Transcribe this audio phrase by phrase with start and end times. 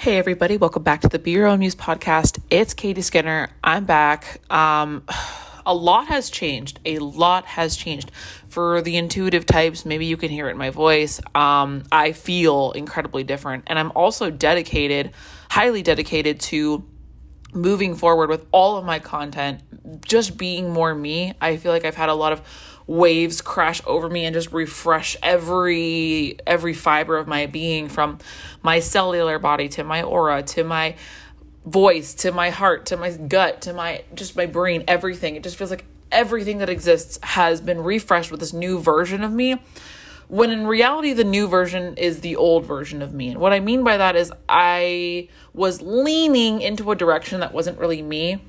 [0.00, 2.38] Hey everybody, welcome back to the Be Your Own Muse podcast.
[2.48, 3.50] It's Katie Skinner.
[3.62, 4.40] I'm back.
[4.50, 5.02] Um
[5.66, 6.80] a lot has changed.
[6.86, 8.10] A lot has changed.
[8.48, 11.20] For the intuitive types, maybe you can hear it in my voice.
[11.34, 15.12] Um I feel incredibly different and I'm also dedicated,
[15.50, 16.82] highly dedicated to
[17.52, 19.60] moving forward with all of my content,
[20.02, 21.34] just being more me.
[21.42, 22.40] I feel like I've had a lot of
[22.90, 28.18] waves crash over me and just refresh every every fiber of my being from
[28.62, 30.96] my cellular body to my aura to my
[31.64, 35.36] voice to my heart to my gut to my just my brain everything.
[35.36, 39.30] It just feels like everything that exists has been refreshed with this new version of
[39.30, 39.62] me.
[40.26, 43.28] When in reality the new version is the old version of me.
[43.28, 47.78] And what i mean by that is i was leaning into a direction that wasn't
[47.78, 48.40] really me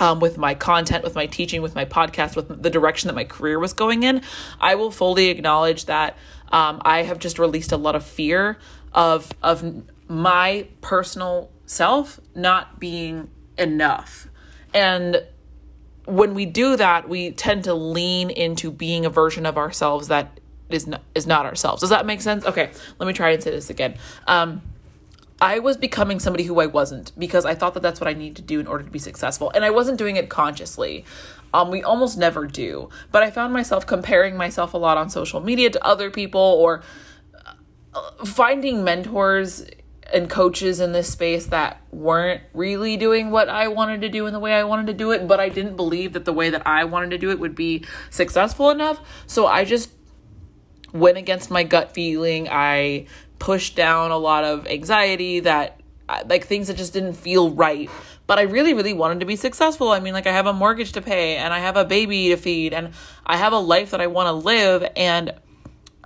[0.00, 3.24] um, with my content, with my teaching, with my podcast, with the direction that my
[3.24, 4.22] career was going in,
[4.60, 6.16] I will fully acknowledge that
[6.50, 8.58] um, I have just released a lot of fear
[8.92, 14.26] of of my personal self not being enough,
[14.74, 15.22] and
[16.06, 20.40] when we do that, we tend to lean into being a version of ourselves that
[20.68, 21.80] is not is not ourselves.
[21.80, 22.44] Does that make sense?
[22.44, 23.94] Okay, let me try and say this again.
[24.26, 24.62] Um,
[25.40, 28.36] I was becoming somebody who I wasn't because I thought that that's what I need
[28.36, 29.50] to do in order to be successful.
[29.54, 31.04] And I wasn't doing it consciously.
[31.54, 32.90] Um, we almost never do.
[33.10, 36.82] But I found myself comparing myself a lot on social media to other people or
[37.94, 39.64] uh, finding mentors
[40.12, 44.32] and coaches in this space that weren't really doing what I wanted to do in
[44.32, 46.66] the way I wanted to do it, but I didn't believe that the way that
[46.66, 49.00] I wanted to do it would be successful enough.
[49.26, 49.90] So I just
[50.92, 52.48] went against my gut feeling.
[52.50, 53.06] I
[53.40, 55.80] pushed down a lot of anxiety that
[56.26, 57.90] like things that just didn't feel right.
[58.28, 59.90] But i really really wanted to be successful.
[59.90, 62.36] I mean like i have a mortgage to pay and i have a baby to
[62.36, 62.92] feed and
[63.26, 65.34] i have a life that i want to live and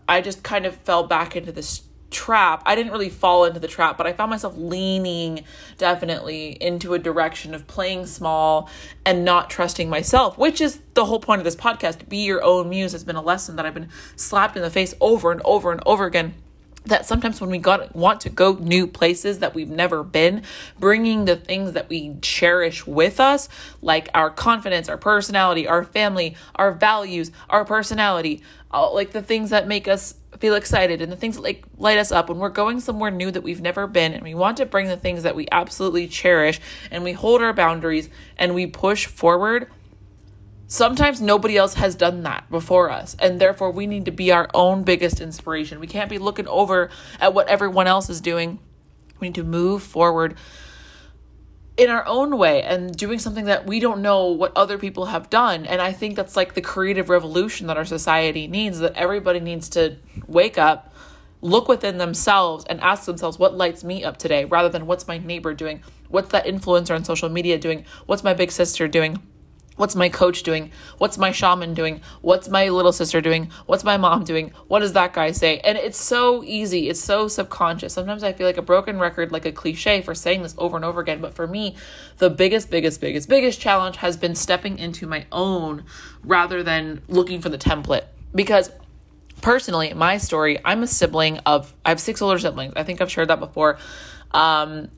[0.09, 2.63] i just kind of fell back into this trap.
[2.65, 5.45] I didn't really fall into the trap but i found myself leaning
[5.77, 8.71] definitely into a direction of playing small
[9.05, 12.09] and not trusting myself which is the whole point of this podcast.
[12.09, 12.93] Be your own muse.
[12.93, 15.83] Has been a lesson that i've been slapped in the face over and over and
[15.85, 16.35] over again
[16.85, 20.43] that sometimes when we got want to go new places that we've never been
[20.79, 23.49] bringing the things that we cherish with us
[23.83, 28.43] like our confidence our personality our family our values our personality
[28.73, 31.99] uh, like the things that make us feel excited and the things that like light
[31.99, 32.29] us up.
[32.29, 34.97] When we're going somewhere new that we've never been and we want to bring the
[34.97, 39.71] things that we absolutely cherish and we hold our boundaries and we push forward
[40.67, 44.49] Sometimes nobody else has done that before us, and therefore we need to be our
[44.55, 45.79] own biggest inspiration.
[45.79, 48.59] We can't be looking over at what everyone else is doing.
[49.21, 50.37] We need to move forward
[51.77, 55.29] in our own way and doing something that we don't know what other people have
[55.29, 55.67] done.
[55.67, 59.69] And I think that's like the creative revolution that our society needs, that everybody needs
[59.71, 60.95] to wake up,
[61.41, 65.19] look within themselves, and ask themselves, what lights me up today, rather than what's my
[65.19, 65.83] neighbor doing?
[66.09, 67.85] What's that influencer on social media doing?
[68.07, 69.21] What's my big sister doing?
[69.77, 70.71] What's my coach doing?
[70.99, 72.01] What's my shaman doing?
[72.21, 73.51] What's my little sister doing?
[73.67, 74.53] What's my mom doing?
[74.69, 75.59] What does that guy say?
[75.59, 76.89] And it's so easy.
[76.89, 77.93] It's so subconscious.
[77.93, 80.85] Sometimes I feel like a broken record, like a cliche for saying this over and
[80.85, 81.21] over again.
[81.21, 81.75] But for me,
[82.19, 85.85] the biggest, biggest, biggest, biggest challenge has been stepping into my own
[86.23, 88.05] rather than looking for the template.
[88.33, 88.71] Because
[89.41, 92.75] personally, my story, I'm a sibling of, I have six older siblings.
[92.77, 93.79] I think I've shared that before.
[94.31, 94.91] Um,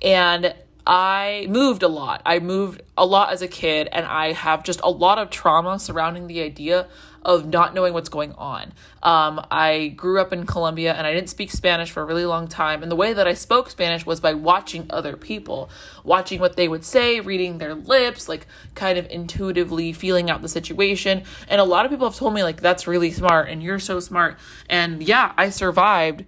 [0.00, 0.54] and
[0.86, 2.22] I moved a lot.
[2.26, 5.78] I moved a lot as a kid, and I have just a lot of trauma
[5.78, 6.88] surrounding the idea
[7.24, 8.72] of not knowing what's going on.
[9.02, 12.48] Um, I grew up in Colombia and I didn't speak Spanish for a really long
[12.48, 12.82] time.
[12.82, 15.70] And the way that I spoke Spanish was by watching other people,
[16.02, 20.48] watching what they would say, reading their lips, like kind of intuitively feeling out the
[20.48, 21.22] situation.
[21.48, 24.00] And a lot of people have told me, like, that's really smart and you're so
[24.00, 24.36] smart.
[24.68, 26.24] And yeah, I survived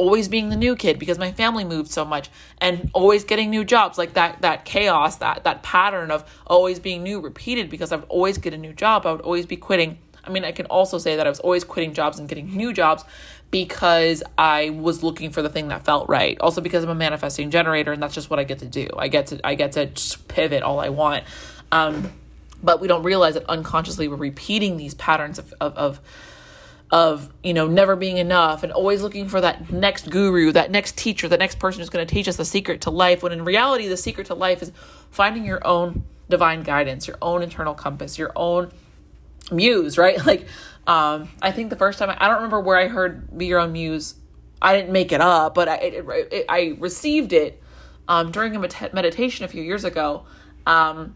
[0.00, 3.62] always being the new kid because my family moved so much and always getting new
[3.62, 7.96] jobs like that that chaos that that pattern of always being new repeated because I
[7.96, 9.04] would always get a new job.
[9.04, 9.98] I would always be quitting.
[10.24, 12.72] I mean I can also say that I was always quitting jobs and getting new
[12.72, 13.04] jobs
[13.50, 16.40] because I was looking for the thing that felt right.
[16.40, 18.88] Also because I'm a manifesting generator and that's just what I get to do.
[18.96, 19.90] I get to I get to
[20.28, 21.24] pivot all I want.
[21.70, 22.10] Um
[22.62, 26.00] but we don't realize that unconsciously we're repeating these patterns of, of, of
[26.92, 30.96] of you know never being enough and always looking for that next guru that next
[30.96, 33.44] teacher the next person who's going to teach us the secret to life when in
[33.44, 34.72] reality the secret to life is
[35.10, 38.70] finding your own divine guidance your own internal compass your own
[39.52, 40.24] muse right?
[40.26, 40.46] Like
[40.86, 43.60] um i think the first time i, I don't remember where i heard be your
[43.60, 44.14] own muse.
[44.62, 47.62] I didn't make it up but i it, it, i received it
[48.08, 50.24] um during a med- meditation a few years ago.
[50.66, 51.14] Um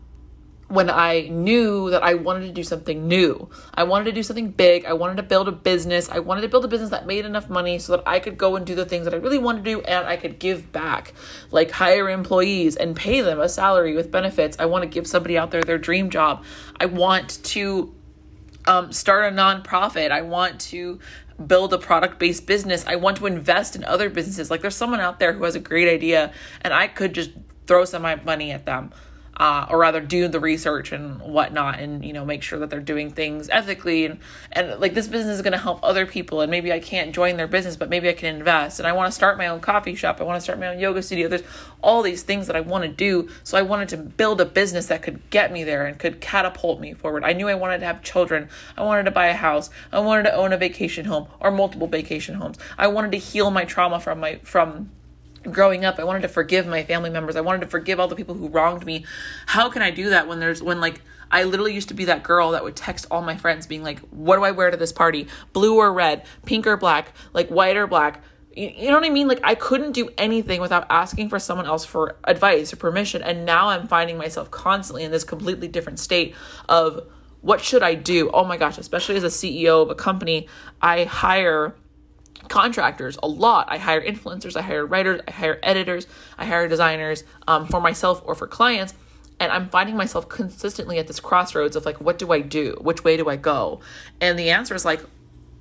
[0.69, 3.49] when I knew that I wanted to do something new.
[3.75, 4.85] I wanted to do something big.
[4.87, 6.09] I wanted to build a business.
[6.09, 8.57] I wanted to build a business that made enough money so that I could go
[8.57, 11.13] and do the things that I really wanted to do and I could give back,
[11.51, 14.57] like hire employees and pay them a salary with benefits.
[14.59, 16.45] I want to give somebody out there their dream job.
[16.81, 17.95] I want to
[18.67, 20.11] um, start a nonprofit.
[20.11, 20.99] I want to
[21.47, 22.87] build a product based business.
[22.87, 24.51] I want to invest in other businesses.
[24.51, 26.33] Like there's someone out there who has a great idea
[26.63, 27.33] and I could just
[27.67, 28.93] throw some of my money at them
[29.37, 32.81] uh, or rather do the research and whatnot and you know make sure that they're
[32.81, 34.19] doing things ethically and
[34.53, 37.37] and like this business is going to help other people and maybe i can't join
[37.37, 39.95] their business but maybe i can invest and i want to start my own coffee
[39.95, 40.21] shop.
[40.21, 41.29] I want to start my own yoga studio.
[41.29, 41.43] There's
[41.83, 43.29] all these things that i want to do.
[43.43, 46.81] So i wanted to build a business that could get me there and could catapult
[46.81, 47.25] me forward.
[47.25, 48.49] I knew i wanted to have children.
[48.77, 49.71] I wanted to buy a house.
[49.93, 52.59] I wanted to own a vacation home or multiple vacation homes.
[52.79, 54.91] I wanted to heal my trauma from my from
[55.51, 57.37] growing up i wanted to forgive my family members.
[57.37, 59.05] I wanted to forgive all the people who wronged me.
[59.47, 62.23] How can i do that when there's when like i literally used to be that
[62.23, 64.93] girl that would text all my friends being like what do i wear to this
[64.93, 65.29] party?
[65.53, 66.25] Blue or red?
[66.45, 67.13] Pink or black?
[67.33, 68.23] Like white or black?
[68.57, 69.29] You, know what i mean?
[69.29, 73.23] Like i couldn't do anything without asking for someone else for advice or permission.
[73.23, 76.35] And now i'm finding myself constantly in this completely different state
[76.69, 77.07] of
[77.41, 78.31] what should i do?
[78.33, 80.49] Oh my gosh especially as a ceo of a company
[80.81, 81.75] i hire
[82.49, 83.67] contractors a lot.
[83.71, 86.07] I hire influencers, I hire writers, I hire editors,
[86.39, 88.95] I hire designers um, for myself or for clients.
[89.41, 92.77] And I'm finding myself consistently at this crossroads of like, what do I do?
[92.81, 93.81] Which way do I go?
[94.21, 95.01] And the answer is like,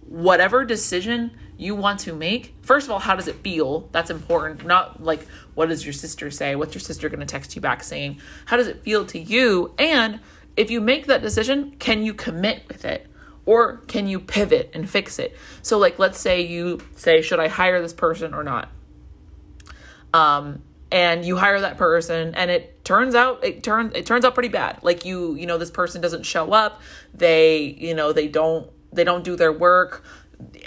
[0.07, 3.89] whatever decision you want to make, first of all, how does it feel?
[3.91, 4.65] That's important.
[4.65, 5.25] Not like,
[5.55, 6.55] what does your sister say?
[6.55, 8.19] What's your sister going to text you back saying?
[8.45, 9.73] How does it feel to you?
[9.79, 10.19] And
[10.55, 13.07] if you make that decision, can you commit with it?
[13.45, 15.35] Or can you pivot and fix it?
[15.61, 18.69] So like let's say you say should i hire this person or not?
[20.13, 20.61] Um
[20.91, 24.49] and you hire that person and it turns out it turns it turns out pretty
[24.49, 24.79] bad.
[24.83, 26.81] Like you you know this person doesn't show up.
[27.13, 30.03] They you know they don't they don't do their work.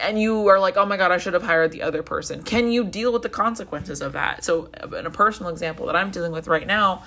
[0.00, 2.42] And you are like oh my god i should have hired the other person.
[2.42, 4.44] Can you deal with the consequences of that?
[4.44, 7.04] So in a personal example that i'm dealing with right now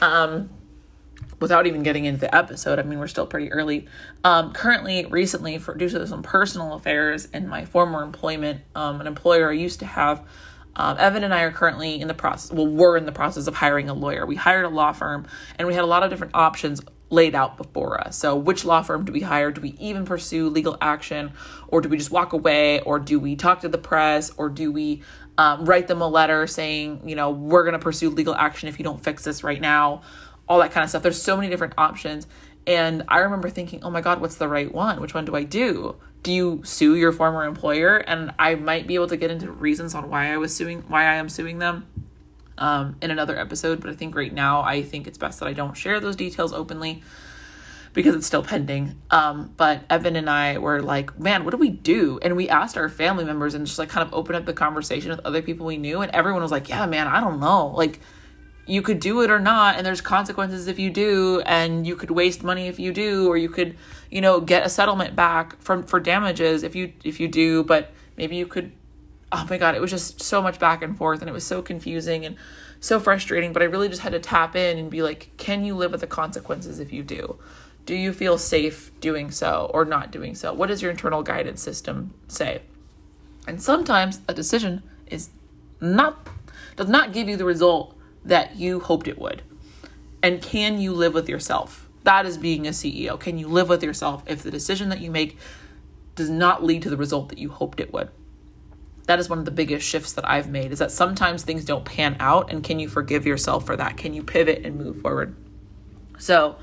[0.00, 0.48] um
[1.40, 3.88] without even getting into the episode, I mean, we're still pretty early.
[4.22, 9.06] Um, currently, recently, for due to some personal affairs in my former employment, um, an
[9.06, 10.22] employer I used to have,
[10.76, 13.54] um, Evan and I are currently in the process, well, we're in the process of
[13.54, 14.24] hiring a lawyer.
[14.26, 15.26] We hired a law firm
[15.58, 18.16] and we had a lot of different options laid out before us.
[18.16, 19.50] So, which law firm do we hire?
[19.50, 21.32] Do we even pursue legal action
[21.68, 24.70] or do we just walk away or do we talk to the press or do
[24.70, 25.02] we
[25.36, 28.78] um, write them a letter saying, you know, we're going to pursue legal action if
[28.78, 30.02] you don't fix this right now?
[30.50, 31.02] All that kind of stuff.
[31.02, 32.26] There's so many different options.
[32.66, 35.00] And I remember thinking, oh my God, what's the right one?
[35.00, 35.96] Which one do I do?
[36.24, 37.96] Do you sue your former employer?
[37.96, 41.04] And I might be able to get into reasons on why I was suing, why
[41.04, 41.86] I am suing them
[42.58, 43.80] um, in another episode.
[43.80, 46.52] But I think right now, I think it's best that I don't share those details
[46.52, 47.02] openly
[47.92, 49.00] because it's still pending.
[49.10, 52.18] Um, but Evan and I were like, man, what do we do?
[52.22, 55.10] And we asked our family members and just like kind of opened up the conversation
[55.10, 56.02] with other people we knew.
[56.02, 57.68] And everyone was like, yeah, man, I don't know.
[57.68, 58.00] Like,
[58.70, 62.10] you could do it or not and there's consequences if you do and you could
[62.10, 63.76] waste money if you do or you could
[64.10, 67.90] you know get a settlement back from for damages if you if you do but
[68.16, 68.70] maybe you could
[69.32, 71.60] oh my god it was just so much back and forth and it was so
[71.60, 72.36] confusing and
[72.78, 75.74] so frustrating but i really just had to tap in and be like can you
[75.74, 77.36] live with the consequences if you do?
[77.86, 80.52] Do you feel safe doing so or not doing so?
[80.52, 82.62] What does your internal guidance system say?
[83.48, 85.30] And sometimes a decision is
[85.80, 86.28] not
[86.76, 89.42] does not give you the result that you hoped it would?
[90.22, 91.88] And can you live with yourself?
[92.04, 93.18] That is being a CEO.
[93.18, 95.38] Can you live with yourself if the decision that you make
[96.14, 98.10] does not lead to the result that you hoped it would?
[99.06, 101.84] That is one of the biggest shifts that I've made is that sometimes things don't
[101.84, 103.96] pan out and can you forgive yourself for that?
[103.96, 105.34] Can you pivot and move forward?
[106.18, 106.56] So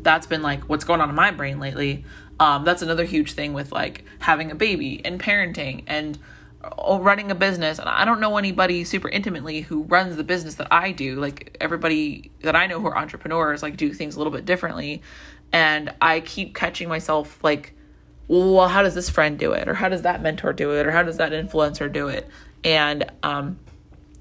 [0.00, 2.04] that's been like what's going on in my brain lately.
[2.38, 6.18] Um, that's another huge thing with like having a baby and parenting and
[7.00, 10.68] running a business and i don't know anybody super intimately who runs the business that
[10.70, 11.16] i do.
[11.16, 15.02] Like everybody that i know who are entrepreneurs like do things a little bit differently.
[15.52, 17.74] And i keep catching myself like
[18.28, 19.68] well how does this friend do it?
[19.68, 20.86] Or how does that mentor do it?
[20.86, 22.28] Or how does that influencer do it?
[22.62, 23.58] And um,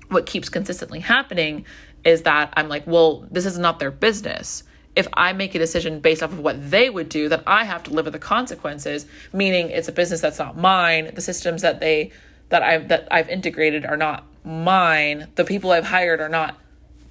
[0.10, 1.66] what keeps consistently happening
[2.04, 4.64] is that i'm like well this is not their business.
[4.96, 7.82] If I make a decision based off of what they would do, then I have
[7.84, 11.10] to live with the consequences, meaning it's a business that's not mine.
[11.16, 12.12] The systems that they
[12.54, 15.28] that I've that I've integrated are not mine.
[15.34, 16.56] The people I've hired are not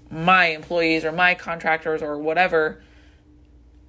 [0.09, 2.81] my employees or my contractors or whatever.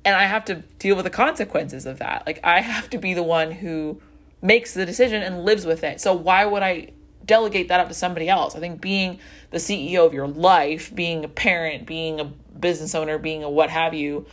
[0.03, 2.25] And I have to deal with the consequences of that.
[2.25, 4.01] Like I have to be the one who
[4.41, 6.01] makes the decision and lives with it.
[6.01, 6.89] So why would I
[7.23, 8.55] delegate that up to somebody else.
[8.55, 9.19] I think being
[9.51, 13.69] the CEO of your life, being a parent, being a business owner, being a what
[13.69, 14.25] have you,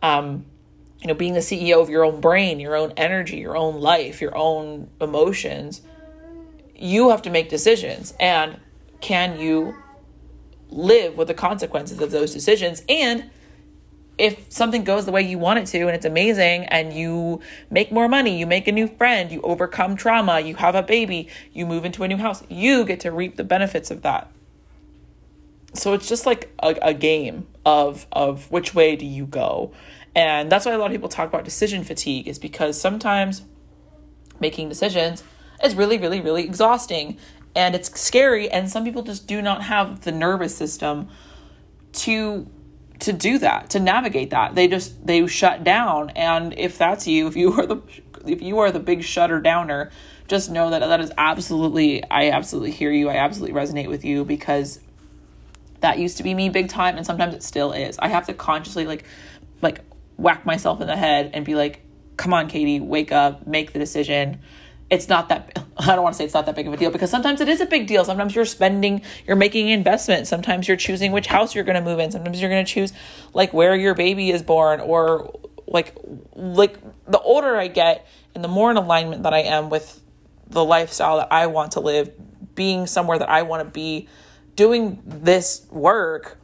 [0.00, 0.46] um,
[1.00, 4.22] you know, being the CEO of your own brain, your own energy, your own life,
[4.22, 5.82] your own emotions,
[6.78, 8.14] you have to make decisions.
[8.20, 8.58] And
[9.00, 9.76] can you
[10.70, 12.82] live with the consequences of those decisions?
[12.88, 13.30] And
[14.18, 17.92] if something goes the way you want it to and it's amazing and you make
[17.92, 21.64] more money, you make a new friend, you overcome trauma, you have a baby, you
[21.64, 24.30] move into a new house, you get to reap the benefits of that.
[25.74, 29.72] So it's just like a, a game of of which way do you go?
[30.14, 33.42] And that's why a lot of people talk about decision fatigue is because sometimes
[34.40, 35.22] making decisions
[35.62, 37.16] is really really really exhausting
[37.54, 41.08] and it's scary and some people just do not have the nervous system
[41.92, 42.48] to
[43.00, 44.54] to do that to navigate that.
[44.54, 47.80] They just they shut down and if that's you if you are the
[48.26, 49.90] if you are the big shutter downer
[50.26, 54.24] just know that that is absolutely i absolutely hear you i absolutely resonate with you
[54.24, 54.80] because
[55.80, 57.98] that used to be me big time and sometimes it still is.
[57.98, 59.04] I have to consciously like
[59.62, 59.80] like
[60.16, 61.82] whack myself in the head and be like
[62.16, 64.40] come on katie wake up make the decision
[64.90, 66.90] it's not that I don't want to say it's not that big of a deal
[66.90, 68.04] because sometimes it is a big deal.
[68.04, 70.28] Sometimes you're spending, you're making investments.
[70.28, 72.10] Sometimes you're choosing which house you're going to move in.
[72.10, 72.92] Sometimes you're going to choose
[73.32, 75.94] like where your baby is born or like
[76.34, 80.02] like the older I get and the more in alignment that I am with
[80.48, 82.10] the lifestyle that I want to live,
[82.54, 84.08] being somewhere that I want to be,
[84.56, 86.38] doing this work,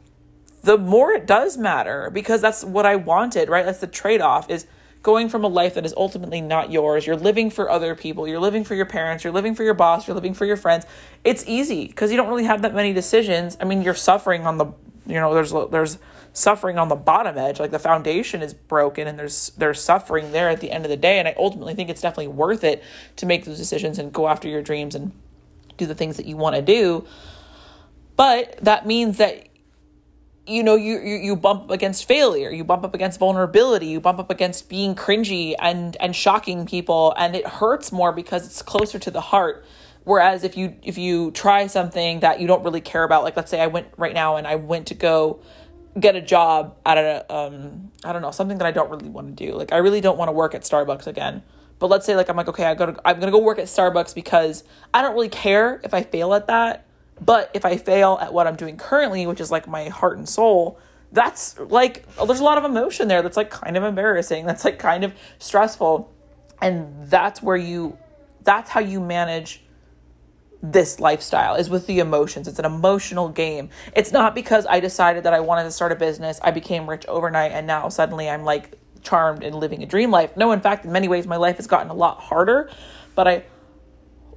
[0.63, 3.65] the more it does matter because that's what I wanted, right?
[3.65, 4.67] That's the trade-off is
[5.05, 7.05] going from a life that is ultimately not yours.
[7.05, 8.27] You're living for other people.
[8.27, 9.23] You're living for your parents.
[9.23, 10.07] You're living for your boss.
[10.07, 10.87] You're living for your friends.
[11.23, 13.55] It's easy because you don't really have that many decisions.
[13.61, 14.65] I mean, you're suffering on the,
[15.05, 15.99] you know, there's there's
[16.33, 17.59] suffering on the bottom edge.
[17.59, 20.97] Like the foundation is broken and there's there's suffering there at the end of the
[20.97, 21.19] day.
[21.19, 22.83] And I ultimately think it's definitely worth it
[23.17, 25.11] to make those decisions and go after your dreams and
[25.77, 27.05] do the things that you want to do.
[28.15, 29.49] But that means that
[30.47, 33.99] you know you, you you bump up against failure you bump up against vulnerability you
[33.99, 38.61] bump up against being cringy and and shocking people and it hurts more because it's
[38.61, 39.65] closer to the heart.
[40.03, 43.49] Whereas if you if you try something that you don't really care about like let's
[43.49, 45.39] say i went right now and i went to go
[45.99, 49.35] get a job at a um i don't know something that i don't really want
[49.35, 49.53] to do.
[49.53, 51.41] Like i really don't want to work at starbucks again.
[51.79, 53.65] But let's say like i'm like okay i go to i'm gonna go work at
[53.65, 56.84] starbucks because i don't really care if i fail at that
[57.21, 60.27] but if I fail at what I'm doing currently, which is like my heart and
[60.27, 60.79] soul,
[61.11, 64.45] that's like there's a lot of emotion there that's like kind of embarrassing.
[64.45, 66.13] That's like kind of stressful.
[66.61, 67.97] And that's where you
[68.43, 69.63] that's how you manage
[70.61, 72.47] this lifestyle is with the emotions.
[72.47, 73.69] It's an emotional game.
[73.95, 77.05] It's not because I decided that I wanted to start a business, I became rich
[77.07, 80.35] overnight and now suddenly I'm like charmed and living a dream life.
[80.35, 82.69] No, in fact, in many ways my life has gotten a lot harder,
[83.13, 83.43] but I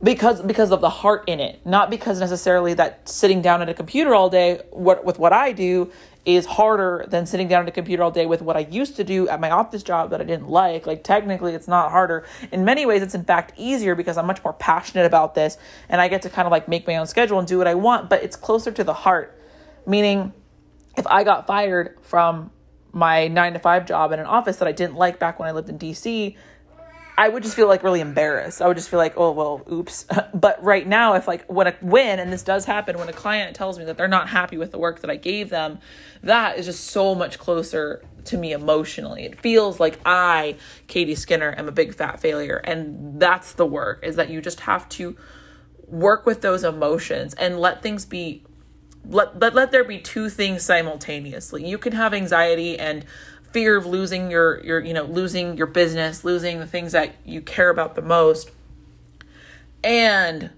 [0.03, 3.75] because because of the heart in it not because necessarily that sitting down at a
[3.75, 5.91] computer all day what with what I do
[6.25, 9.05] is harder than sitting down at a computer all day with what I used to
[9.05, 10.87] do at my office job that I didn't like.
[10.87, 12.27] Like technically it's not harder.
[12.53, 15.57] In many ways it's in fact easier because I'm much more passionate about this
[15.89, 17.75] and I get to kind of like make my own schedule and do what I
[17.75, 19.41] want but it's closer to the heart.
[19.87, 20.35] Meaning
[20.99, 22.51] if I got fired from
[22.93, 25.53] my 9 to 5 job in an office that I didn't like back when I
[25.53, 26.37] lived in DC
[27.19, 28.63] I would just feel like really embarrassed.
[28.63, 30.07] I would just feel like, oh well, oops.
[30.35, 33.57] but right now, if like when a win, and this does happen, when a client
[33.57, 35.81] tells me that they're not happy with the work that I gave them,
[36.23, 39.25] that is just so much closer to me emotionally.
[39.25, 44.05] It feels like I, Katie Skinner, am a big fat failure, and that's the work.
[44.05, 45.17] Is that you just have to
[45.89, 48.45] work with those emotions and let things be
[49.05, 51.67] let, let let there be two things simultaneously.
[51.67, 53.05] You can have anxiety and
[53.53, 57.41] fear of losing your your you know losing your business losing the things that you
[57.41, 58.51] care about the most.
[59.85, 60.51] And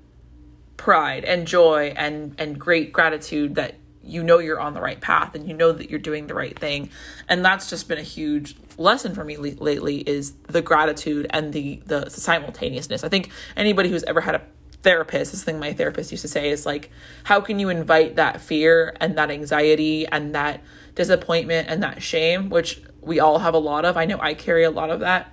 [0.77, 5.35] pride and joy and and great gratitude that you know you're on the right path
[5.35, 6.89] and you know that you're doing the right thing.
[7.29, 11.83] And that's just been a huge lesson for me lately is the gratitude and the
[11.87, 13.05] the simultaneousness.
[13.05, 14.43] I think anybody who's ever had a
[14.83, 16.91] therapist this thing my therapist used to say is like
[17.25, 20.63] how can you invite that fear and that anxiety and that
[20.95, 23.97] disappointment and that shame which we all have a lot of.
[23.97, 25.33] I know i carry a lot of that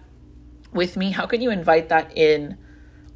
[0.71, 1.11] with me.
[1.11, 2.57] How can you invite that in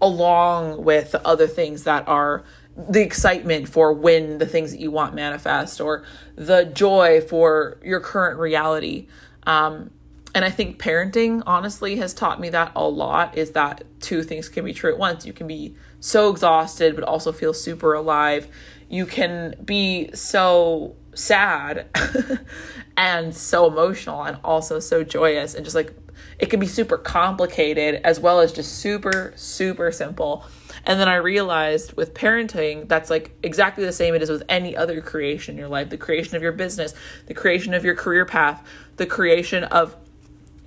[0.02, 2.44] along with the other things that are
[2.76, 6.04] the excitement for when the things that you want manifest or
[6.36, 9.08] the joy for your current reality?
[9.44, 9.92] Um,
[10.34, 14.48] and I think parenting honestly has taught me that a lot is that two things
[14.48, 15.26] can be true at once.
[15.26, 18.50] You can be so exhausted but also feel super alive.
[18.90, 21.88] You can be so sad
[22.98, 25.94] and so emotional and also so joyous and just like
[26.40, 30.44] it can be super complicated as well as just super super simple.
[30.84, 34.76] And then I realized with parenting, that's like exactly the same it is with any
[34.76, 36.94] other creation in your life the creation of your business,
[37.28, 38.66] the creation of your career path,
[38.98, 39.96] the creation of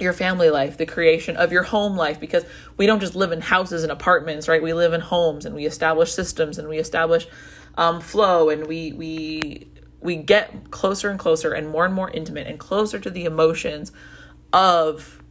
[0.04, 2.44] your family life, the creation of your home life, because
[2.76, 4.62] we don't just live in houses and apartments, right?
[4.62, 7.26] We live in homes and we establish systems and we establish
[7.76, 9.68] um, flow and we we
[10.00, 13.90] we get closer and closer and more and more intimate and closer to the emotions
[14.52, 15.24] of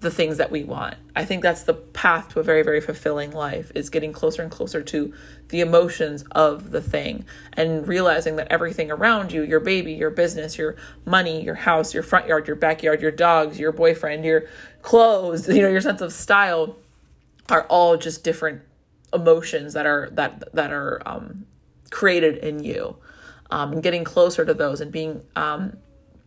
[0.00, 0.94] the things that we want.
[1.14, 4.50] I think that's the path to a very, very fulfilling life is getting closer and
[4.50, 5.12] closer to
[5.48, 10.56] the emotions of the thing and realizing that everything around you, your baby, your business,
[10.56, 14.46] your money, your house, your front yard, your backyard, your dogs, your boyfriend, your
[14.80, 16.76] clothes, you know, your sense of style
[17.50, 18.62] are all just different
[19.12, 21.44] emotions that are that that are um,
[21.90, 22.96] created in you.
[23.52, 25.76] Um, and getting closer to those and being um,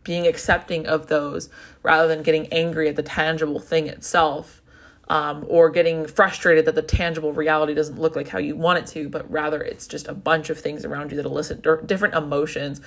[0.04, 1.48] being accepting of those
[1.82, 4.62] rather than getting angry at the tangible thing itself
[5.08, 8.86] um, or getting frustrated that the tangible reality doesn't look like how you want it
[8.88, 12.80] to, but rather it's just a bunch of things around you that elicit different emotions.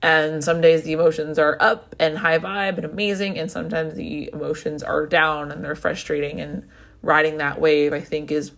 [0.00, 4.30] And some days the emotions are up and high vibe and amazing, and sometimes the
[4.32, 6.40] emotions are down and they're frustrating.
[6.40, 6.68] And
[7.02, 8.52] riding that wave, I think, is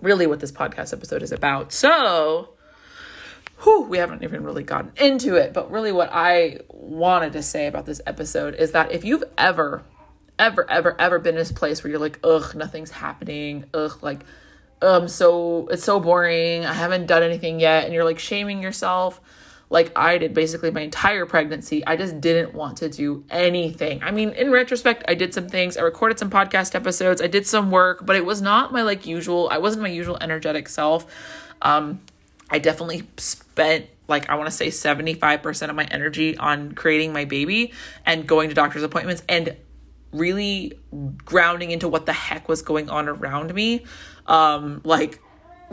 [0.00, 1.72] really what this podcast episode is about.
[1.72, 2.54] So,
[3.64, 7.66] whew, we haven't even really gotten into it, but really what I wanted to say
[7.66, 9.82] about this episode is that if you've ever,
[10.38, 14.20] ever, ever, ever been in this place where you're like, ugh, nothing's happening, ugh, like,
[14.82, 19.20] um, so it's so boring, I haven't done anything yet, and you're like shaming yourself,
[19.70, 21.84] like I did basically my entire pregnancy.
[21.86, 24.02] I just didn't want to do anything.
[24.02, 25.76] I mean, in retrospect, I did some things.
[25.76, 27.20] I recorded some podcast episodes.
[27.20, 29.48] I did some work, but it was not my like usual.
[29.50, 31.06] I wasn't my usual energetic self.
[31.62, 32.02] Um,
[32.54, 37.24] I definitely spent like I want to say 75% of my energy on creating my
[37.24, 37.72] baby
[38.06, 39.56] and going to doctor's appointments and
[40.12, 40.78] really
[41.24, 43.84] grounding into what the heck was going on around me.
[44.26, 45.20] Um like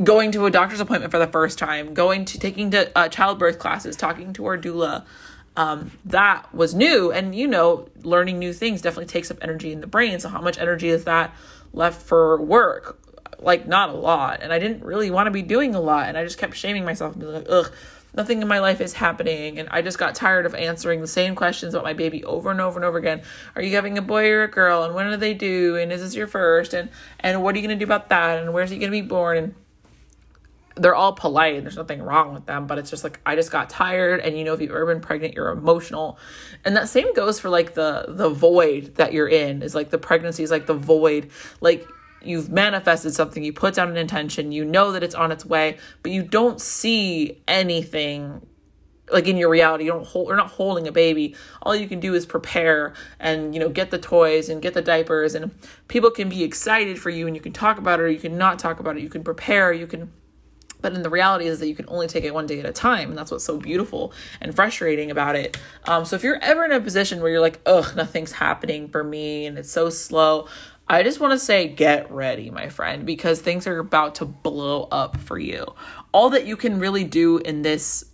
[0.03, 3.59] going to a doctor's appointment for the first time, going to taking to uh, childbirth
[3.59, 5.05] classes, talking to our doula.
[5.55, 7.11] Um, that was new.
[7.11, 10.19] And, you know, learning new things definitely takes up energy in the brain.
[10.19, 11.35] So, how much energy is that
[11.73, 12.97] left for work?
[13.41, 16.17] Like not a lot and i didn't really want to be doing a lot and
[16.17, 17.71] i just kept shaming myself and being like ugh
[18.13, 21.33] nothing in my life is happening and i just got tired of answering the same
[21.35, 23.21] questions about my baby over and over and over again.
[23.55, 24.83] Are you having a boy or a girl?
[24.83, 26.73] And when do they do and is this your first?
[26.73, 26.89] And
[27.19, 28.39] and what are you going to do about that?
[28.39, 29.37] And where's he going to be born?
[29.37, 29.55] And
[30.75, 33.51] they're all polite and there's nothing wrong with them but it's just like i just
[33.51, 36.17] got tired and you know if you've ever been pregnant you're emotional.
[36.63, 39.97] And that same goes for like the the void that you're in is like the
[39.97, 41.31] pregnancy is like the void.
[41.59, 41.87] Like
[42.23, 45.77] you've manifested something, you put down an intention, you know that it's on its way,
[46.03, 48.45] but you don't see anything
[49.11, 49.85] like in your reality.
[49.85, 51.35] You don't hold you're not holding a baby.
[51.61, 54.81] All you can do is prepare and you know get the toys and get the
[54.81, 55.51] diapers and
[55.87, 58.37] people can be excited for you and you can talk about it or you can
[58.37, 59.03] not talk about it.
[59.03, 60.11] You can prepare you can
[60.81, 62.71] but in the reality is that you can only take it one day at a
[62.71, 65.55] time and that's what's so beautiful and frustrating about it.
[65.85, 69.03] Um, so if you're ever in a position where you're like ugh nothing's happening for
[69.03, 70.47] me and it's so slow
[70.87, 74.83] I just want to say get ready, my friend, because things are about to blow
[74.91, 75.65] up for you.
[76.11, 78.05] All that you can really do in this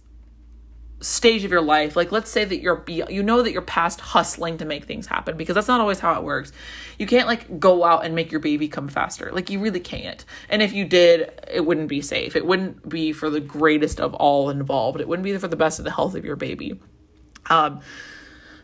[1.00, 4.58] stage of your life, like let's say that you're you know that you're past hustling
[4.58, 6.52] to make things happen because that's not always how it works.
[6.98, 9.32] You can't like go out and make your baby come faster.
[9.32, 10.24] Like you really can't.
[10.50, 12.36] And if you did, it wouldn't be safe.
[12.36, 15.00] It wouldn't be for the greatest of all involved.
[15.00, 16.80] It wouldn't be for the best of the health of your baby.
[17.50, 17.82] Um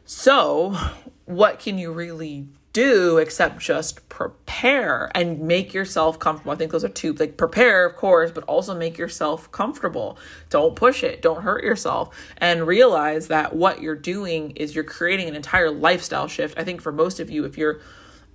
[0.05, 0.77] so,
[1.25, 6.51] what can you really do except just prepare and make yourself comfortable.
[6.51, 10.17] I think those are two like prepare, of course, but also make yourself comfortable.
[10.49, 15.29] Don't push it, don't hurt yourself, and realize that what you're doing is you're creating
[15.29, 16.57] an entire lifestyle shift.
[16.57, 17.79] I think for most of you, if you're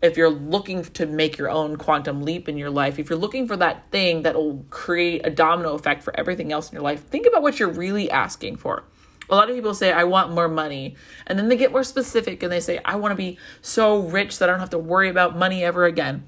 [0.00, 3.48] if you're looking to make your own quantum leap in your life, if you're looking
[3.48, 7.02] for that thing that will create a domino effect for everything else in your life,
[7.02, 8.84] think about what you're really asking for
[9.30, 10.96] a lot of people say i want more money.
[11.26, 14.38] And then they get more specific and they say i want to be so rich
[14.38, 16.26] that i don't have to worry about money ever again.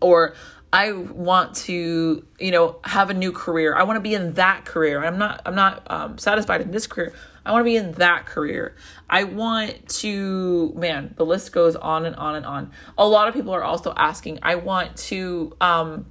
[0.00, 0.34] Or
[0.72, 3.74] i want to you know have a new career.
[3.74, 5.04] I want to be in that career.
[5.04, 7.12] I'm not i'm not um, satisfied in this career.
[7.44, 8.76] I want to be in that career.
[9.08, 12.72] I want to man the list goes on and on and on.
[12.98, 16.06] A lot of people are also asking i want to um,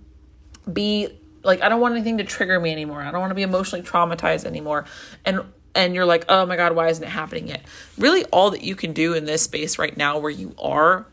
[0.71, 1.07] be
[1.43, 3.01] like i don't want anything to trigger me anymore.
[3.01, 4.85] I don't want to be emotionally traumatized anymore.
[5.23, 5.41] And
[5.75, 7.63] and you're like, oh my God, why isn't it happening yet?
[7.97, 11.07] Really, all that you can do in this space right now where you are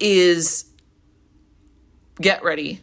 [0.00, 0.64] is
[2.20, 2.80] get ready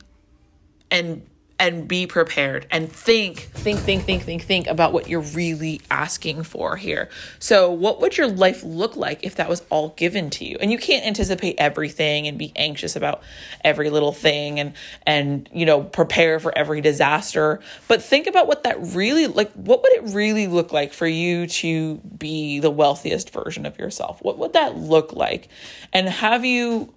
[0.90, 1.26] and
[1.60, 6.44] and be prepared and think, think, think, think, think, think about what you're really asking
[6.44, 7.10] for here.
[7.38, 10.58] So, what would your life look like if that was all given to you?
[10.62, 13.22] And you can't anticipate everything and be anxious about
[13.64, 14.74] every little thing and
[15.06, 17.60] and you know prepare for every disaster.
[17.90, 19.52] But think about what that really like.
[19.52, 24.22] What would it really look like for you to be the wealthiest version of yourself?
[24.22, 25.50] What would that look like?
[25.92, 26.94] And have you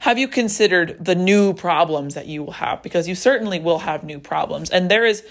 [0.00, 2.82] have you considered the new problems that you will have?
[2.82, 4.70] Because you certainly will have new problems.
[4.70, 5.24] And there is,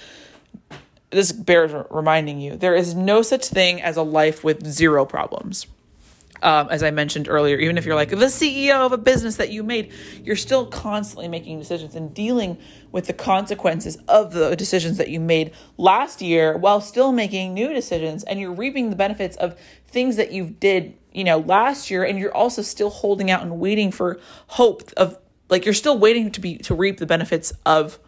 [1.11, 5.67] this bears reminding you, there is no such thing as a life with zero problems.
[6.43, 9.49] Um, as I mentioned earlier, even if you're like the CEO of a business that
[9.49, 9.91] you made,
[10.23, 12.57] you're still constantly making decisions and dealing
[12.91, 17.73] with the consequences of the decisions that you made last year while still making new
[17.73, 18.23] decisions.
[18.25, 22.19] And you're reaping the benefits of things that you did you know, last year and
[22.19, 25.17] you're also still holding out and waiting for hope of
[25.49, 27.99] like you're still waiting to be to reap the benefits of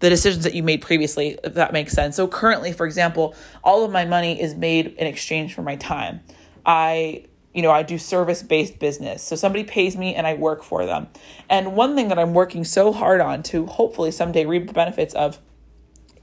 [0.00, 2.16] the decisions that you made previously, if that makes sense.
[2.16, 6.20] So currently, for example, all of my money is made in exchange for my time.
[6.66, 9.22] I you know, I do service based business.
[9.22, 11.08] So somebody pays me and I work for them.
[11.48, 15.14] And one thing that I'm working so hard on to hopefully someday reap the benefits
[15.14, 15.40] of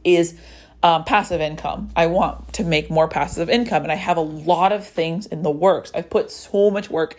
[0.04, 0.38] is
[0.84, 1.90] um, passive income.
[1.96, 5.42] I want to make more passive income, and I have a lot of things in
[5.42, 5.92] the works.
[5.96, 7.18] I've put so much work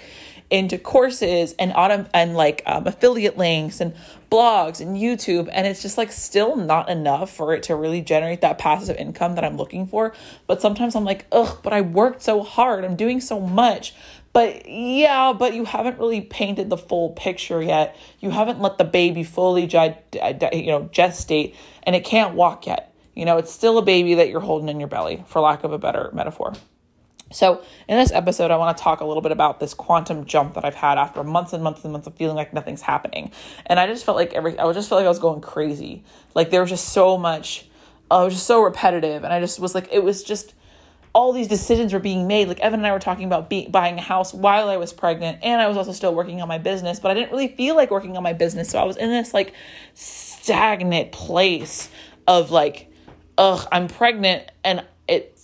[0.58, 1.72] into courses and
[2.14, 3.94] and like um, affiliate links and
[4.30, 8.40] blogs and YouTube, and it's just like still not enough for it to really generate
[8.40, 10.14] that passive income that I'm looking for.
[10.46, 13.94] But sometimes I'm like, ugh, but I worked so hard, I'm doing so much.
[14.32, 17.96] But yeah, but you haven't really painted the full picture yet.
[18.20, 23.24] You haven't let the baby fully, you know, gestate, and it can't walk yet you
[23.24, 25.78] know, it's still a baby that you're holding in your belly, for lack of a
[25.78, 26.52] better metaphor.
[27.32, 30.54] So, in this episode, I want to talk a little bit about this quantum jump
[30.54, 33.32] that I've had after months and months and months of feeling like nothing's happening.
[33.66, 36.04] And I just felt like every, I just felt like I was going crazy.
[36.34, 39.24] Like there was just so much, it was just so repetitive.
[39.24, 40.54] And I just was like, it was just,
[41.14, 42.48] all these decisions were being made.
[42.48, 45.38] Like Evan and I were talking about be- buying a house while I was pregnant,
[45.42, 47.90] and I was also still working on my business, but I didn't really feel like
[47.90, 48.68] working on my business.
[48.68, 49.54] So I was in this like
[49.94, 51.88] stagnant place
[52.26, 52.90] of like,
[53.38, 55.38] ugh, I'm pregnant and it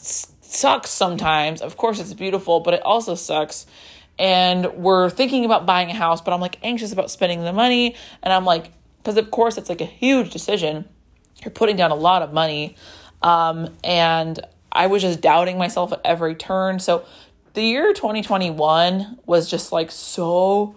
[0.51, 1.63] sucks sometimes.
[1.63, 3.67] Of course, it's beautiful, but it also sucks.
[4.19, 7.97] And we're thinking about buying a house, but I'm like anxious about spending the money.
[8.23, 10.87] And I'm like, because of course, it's like a huge decision.
[11.43, 12.77] You're putting down a lot of money.
[13.23, 14.39] Um, and
[14.71, 16.81] I was just doubting myself at every turn.
[16.81, 17.05] So
[17.55, 20.77] the year 2021 was just like so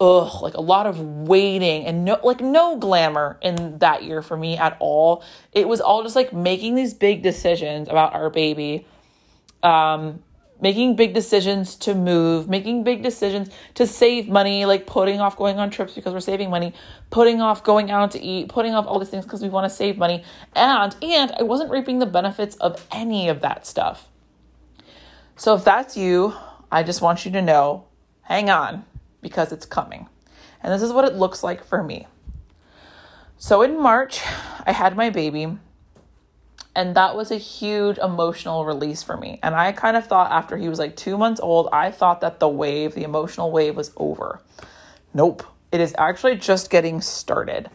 [0.00, 4.36] ugh, like a lot of waiting and no like no glamour in that year for
[4.36, 5.22] me at all.
[5.52, 8.86] It was all just like making these big decisions about our baby.
[9.62, 10.22] Um
[10.62, 15.58] making big decisions to move, making big decisions to save money, like putting off going
[15.58, 16.72] on trips because we're saving money,
[17.10, 19.76] putting off going out to eat, putting off all these things because we want to
[19.76, 20.22] save money.
[20.54, 24.08] And and I wasn't reaping the benefits of any of that stuff.
[25.36, 26.34] So if that's you,
[26.70, 27.86] I just want you to know,
[28.22, 28.84] hang on
[29.20, 30.08] because it's coming.
[30.62, 32.06] And this is what it looks like for me.
[33.36, 34.20] So in March,
[34.64, 35.58] I had my baby,
[36.74, 39.38] and that was a huge emotional release for me.
[39.42, 42.40] And I kind of thought after he was like two months old, I thought that
[42.40, 44.40] the wave, the emotional wave, was over.
[45.12, 47.70] Nope, it is actually just getting started.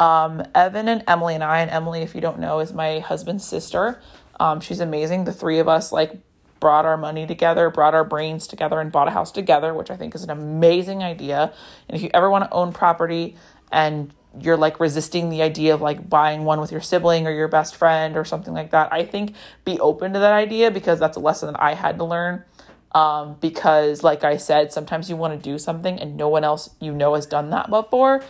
[0.00, 3.44] Um, Evan and Emily and I, and Emily, if you don't know, is my husband's
[3.44, 4.00] sister.
[4.40, 5.24] Um, she's amazing.
[5.24, 6.18] The three of us like
[6.58, 9.96] brought our money together, brought our brains together, and bought a house together, which I
[9.96, 11.52] think is an amazing idea.
[11.88, 13.36] And if you ever want to own property
[13.70, 17.48] and you're like resisting the idea of like buying one with your sibling or your
[17.48, 21.16] best friend or something like that, I think be open to that idea because that's
[21.16, 22.44] a lesson that I had to learn.
[22.92, 26.70] Um, because, like I said, sometimes you want to do something and no one else
[26.80, 28.22] you know has done that before.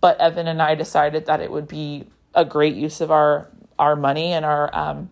[0.00, 3.94] But Evan and I decided that it would be a great use of our our
[3.94, 5.10] money and our um,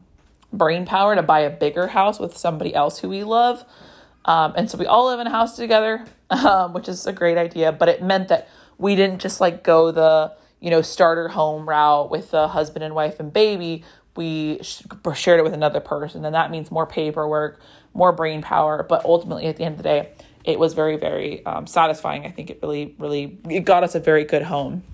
[0.52, 3.64] brain power to buy a bigger house with somebody else who we love.
[4.24, 7.38] Um, and so we all live in a house together, um, which is a great
[7.38, 7.70] idea.
[7.70, 12.10] But it meant that we didn't just like go the, you know, starter home route
[12.10, 13.84] with the husband and wife and baby.
[14.16, 14.60] We
[15.14, 16.24] shared it with another person.
[16.24, 17.60] And that means more paperwork,
[17.94, 18.82] more brain power.
[18.82, 20.12] But ultimately, at the end of the day,
[20.44, 22.24] it was very, very um, satisfying.
[22.24, 24.84] I think it really, really, it got us a very good home.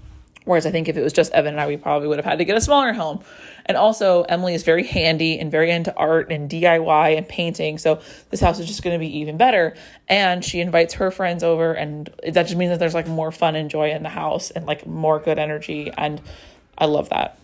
[0.45, 2.39] Whereas I think if it was just Evan and I, we probably would have had
[2.39, 3.23] to get a smaller home.
[3.67, 7.79] And also, Emily is very handy and very into art and DIY and painting.
[7.79, 8.01] So
[8.31, 9.77] this house is just going to be even better.
[10.09, 13.55] And she invites her friends over, and that just means that there's like more fun
[13.55, 15.93] and joy in the house and like more good energy.
[15.97, 16.21] And
[16.77, 17.39] I love that.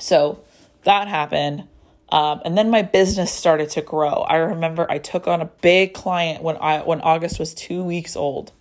[0.00, 0.42] So
[0.84, 1.68] that happened.
[2.08, 4.10] Um, and then my business started to grow.
[4.10, 8.14] I remember I took on a big client when I when August was two weeks
[8.14, 8.52] old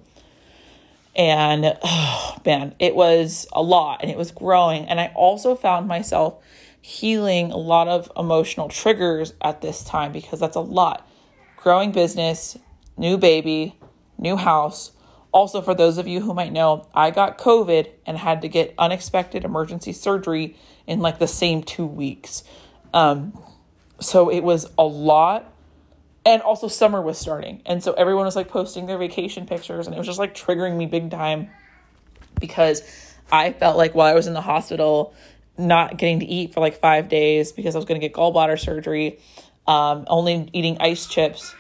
[1.15, 4.85] And oh, man, it was a lot and it was growing.
[4.85, 6.43] And I also found myself
[6.81, 11.07] healing a lot of emotional triggers at this time because that's a lot.
[11.55, 12.57] Growing business,
[12.97, 13.77] new baby,
[14.17, 14.91] new house.
[15.31, 18.73] Also, for those of you who might know, I got COVID and had to get
[18.77, 22.43] unexpected emergency surgery in like the same two weeks.
[22.93, 23.39] Um,
[23.99, 25.52] so it was a lot.
[26.25, 27.61] And also, summer was starting.
[27.65, 30.77] And so everyone was like posting their vacation pictures, and it was just like triggering
[30.77, 31.49] me big time
[32.39, 32.81] because
[33.31, 35.13] I felt like while I was in the hospital,
[35.57, 38.59] not getting to eat for like five days because I was going to get gallbladder
[38.59, 39.19] surgery,
[39.67, 41.55] um, only eating ice chips.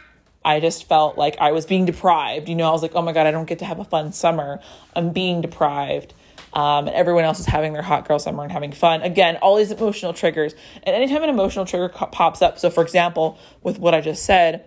[0.45, 2.49] I just felt like I was being deprived.
[2.49, 4.11] You know, I was like, oh my God, I don't get to have a fun
[4.11, 4.59] summer.
[4.95, 6.13] I'm being deprived
[6.53, 9.01] um, and everyone else is having their hot girl summer and having fun.
[9.01, 10.53] Again, all these emotional triggers.
[10.83, 14.23] And anytime an emotional trigger co- pops up, so for example, with what I just
[14.23, 14.63] said,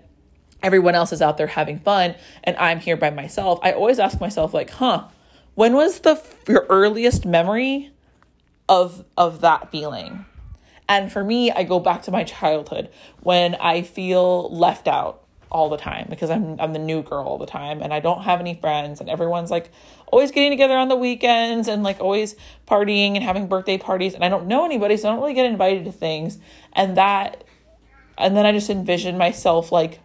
[0.62, 3.60] everyone else is out there having fun and I'm here by myself.
[3.62, 5.04] I always ask myself, like, huh,
[5.54, 7.92] when was the your earliest memory
[8.68, 10.26] of of that feeling?
[10.88, 15.68] And for me, I go back to my childhood when I feel left out all
[15.68, 18.40] the time because I'm I'm the new girl all the time and I don't have
[18.40, 19.70] any friends and everyone's like
[20.08, 22.34] always getting together on the weekends and like always
[22.66, 25.46] partying and having birthday parties and I don't know anybody so I don't really get
[25.46, 26.38] invited to things.
[26.72, 27.44] And that
[28.18, 30.00] and then I just envision myself like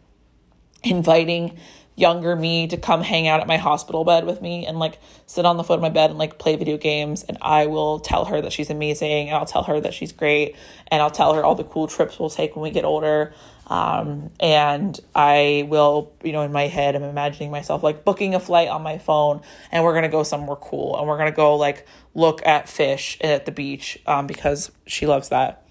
[0.83, 1.57] inviting
[1.95, 5.45] younger me to come hang out at my hospital bed with me and like sit
[5.45, 8.25] on the foot of my bed and like play video games and I will tell
[8.25, 10.55] her that she's amazing and I'll tell her that she's great
[10.87, 13.33] and I'll tell her all the cool trips we'll take when we get older
[13.71, 18.39] um, and I will, you know, in my head, I'm imagining myself like booking a
[18.41, 19.39] flight on my phone
[19.71, 22.67] and we're going to go somewhere cool and we're going to go like look at
[22.67, 25.65] fish at the beach um, because she loves that.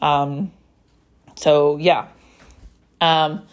[0.00, 0.52] Um,
[1.34, 2.06] so yeah.
[3.00, 3.48] Um,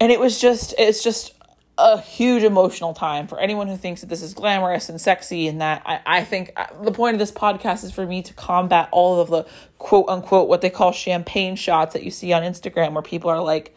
[0.00, 1.34] and it was just, it's just
[1.76, 5.60] a huge emotional time for anyone who thinks that this is glamorous and sexy and
[5.60, 8.88] that I, I think uh, the point of this podcast is for me to combat
[8.92, 9.44] all of the
[9.78, 13.42] quote unquote what they call champagne shots that you see on Instagram where people are
[13.42, 13.74] like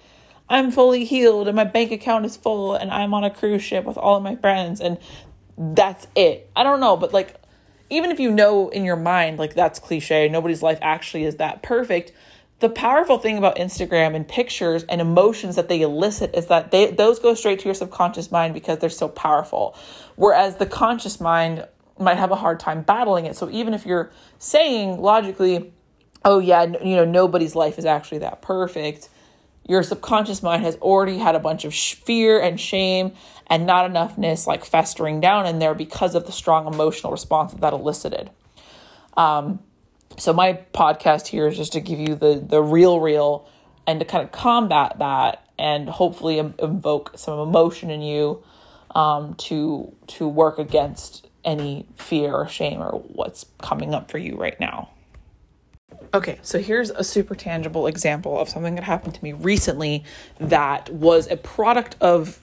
[0.47, 3.83] I'm fully healed and my bank account is full and I'm on a cruise ship
[3.83, 4.99] with all of my friends and
[5.57, 6.51] that's it.
[6.55, 7.41] I don't know, but like
[7.89, 11.63] even if you know in your mind like that's cliche, nobody's life actually is that
[11.63, 12.11] perfect
[12.59, 16.89] the powerful thing about Instagram and pictures and emotions that they elicit is that they
[16.91, 19.75] those go straight to your subconscious mind because they're so powerful.
[20.15, 21.67] Whereas the conscious mind
[21.99, 23.35] might have a hard time battling it.
[23.35, 25.71] So even if you're saying logically,
[26.25, 29.09] "Oh yeah, you know, nobody's life is actually that perfect,"
[29.67, 33.11] your subconscious mind has already had a bunch of fear and shame
[33.45, 37.61] and not enoughness like festering down in there because of the strong emotional response that
[37.61, 38.31] that elicited.
[39.15, 39.59] Um,
[40.17, 43.47] so my podcast here is just to give you the the real real
[43.85, 48.43] and to kind of combat that and hopefully invoke some emotion in you
[48.95, 54.35] um, to to work against any fear or shame or what's coming up for you
[54.35, 54.89] right now.
[56.13, 60.03] Okay, so here's a super tangible example of something that happened to me recently
[60.39, 62.39] that was a product of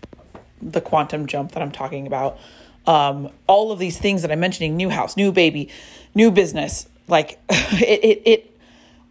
[0.60, 2.38] the quantum jump that I'm talking about.
[2.86, 5.70] Um, all of these things that I'm mentioning new house, new baby,
[6.14, 8.54] new business, like it, it, it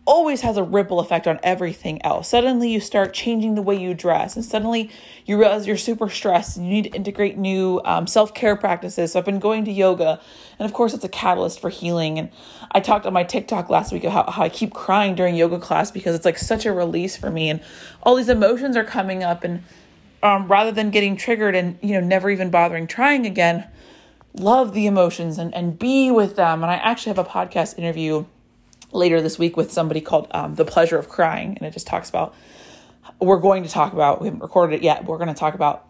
[0.05, 2.29] always has a ripple effect on everything else.
[2.29, 4.89] Suddenly you start changing the way you dress, and suddenly
[5.25, 9.13] you realize you're super stressed and you need to integrate new um, self care practices.
[9.13, 10.19] So I've been going to yoga,
[10.59, 12.19] and of course, it's a catalyst for healing.
[12.19, 12.29] And
[12.71, 15.59] I talked on my TikTok last week about how, how I keep crying during yoga
[15.59, 17.61] class because it's like such a release for me, and
[18.01, 19.43] all these emotions are coming up.
[19.43, 19.63] And
[20.21, 23.65] um, rather than getting triggered and you know never even bothering trying again,
[24.35, 26.63] love the emotions and, and be with them.
[26.63, 28.25] And I actually have a podcast interview
[28.91, 31.57] later this week with somebody called um, The Pleasure of Crying.
[31.57, 32.35] And it just talks about,
[33.19, 35.53] we're going to talk about, we haven't recorded it yet, but we're going to talk
[35.53, 35.87] about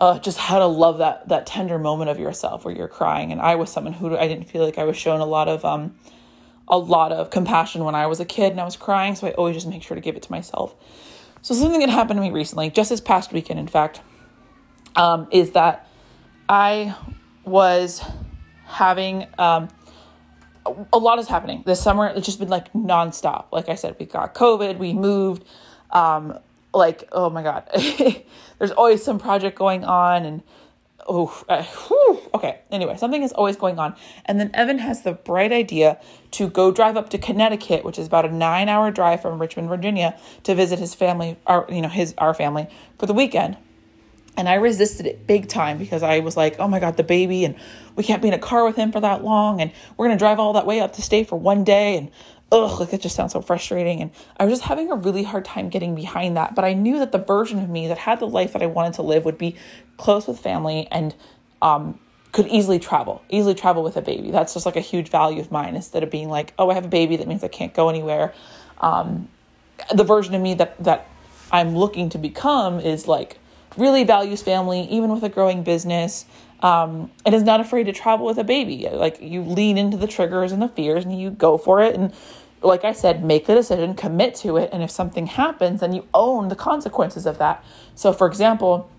[0.00, 3.32] uh, just how to love that that tender moment of yourself where you're crying.
[3.32, 5.64] And I was someone who I didn't feel like I was shown a lot of
[5.64, 5.94] um,
[6.66, 9.32] a lot of compassion when I was a kid and I was crying, so I
[9.32, 10.74] always just make sure to give it to myself.
[11.42, 14.00] So something that happened to me recently, just this past weekend, in fact,
[14.96, 15.88] um, is that
[16.48, 16.94] I
[17.44, 18.02] was
[18.66, 19.68] having um,
[20.92, 22.06] a lot is happening this summer.
[22.08, 23.46] It's just been like nonstop.
[23.52, 25.44] Like I said, we got COVID, we moved.
[25.90, 26.38] Um,
[26.72, 27.68] like oh my god,
[28.58, 30.42] there's always some project going on, and
[31.08, 31.64] oh, uh,
[32.36, 32.60] okay.
[32.70, 33.94] Anyway, something is always going on,
[34.26, 36.00] and then Evan has the bright idea
[36.32, 40.18] to go drive up to Connecticut, which is about a nine-hour drive from Richmond, Virginia,
[40.44, 43.56] to visit his family, our you know his our family for the weekend.
[44.36, 47.44] And I resisted it big time because I was like, oh my God, the baby,
[47.44, 47.56] and
[47.96, 49.60] we can't be in a car with him for that long.
[49.60, 51.96] And we're to drive all that way up to stay for one day.
[51.96, 52.10] And
[52.52, 54.00] ugh, like it just sounds so frustrating.
[54.00, 56.54] And I was just having a really hard time getting behind that.
[56.54, 58.94] But I knew that the version of me that had the life that I wanted
[58.94, 59.56] to live would be
[59.96, 61.14] close with family and
[61.60, 61.98] um,
[62.32, 64.30] could easily travel, easily travel with a baby.
[64.30, 66.84] That's just like a huge value of mine instead of being like, oh, I have
[66.84, 68.32] a baby, that means I can't go anywhere.
[68.80, 69.28] Um,
[69.92, 71.08] the version of me that, that
[71.50, 73.39] I'm looking to become is like
[73.76, 76.24] really values family, even with a growing business,
[76.60, 78.88] um, and is not afraid to travel with a baby.
[78.90, 81.94] Like you lean into the triggers and the fears and you go for it.
[81.94, 82.12] And
[82.62, 84.70] like I said, make the decision, commit to it.
[84.72, 87.64] And if something happens, then you own the consequences of that.
[87.94, 88.90] So, for example,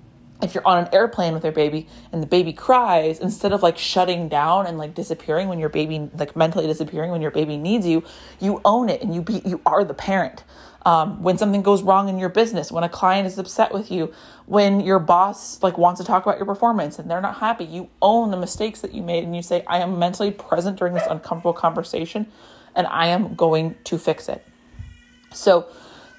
[0.42, 3.78] if you're on an airplane with your baby and the baby cries, instead of like
[3.78, 7.86] shutting down and like disappearing when your baby, like mentally disappearing when your baby needs
[7.86, 8.04] you,
[8.40, 10.44] you own it and you be, you are the parent.
[10.84, 14.12] Um, when something goes wrong in your business, when a client is upset with you,
[14.48, 17.90] when your boss like wants to talk about your performance and they're not happy, you
[18.02, 21.06] own the mistakes that you made and you say, I am mentally present during this
[21.08, 22.26] uncomfortable conversation
[22.76, 24.44] and I am going to fix it.
[25.34, 25.68] So,